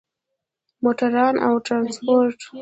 [0.83, 2.39] موټروان او ترانسپورت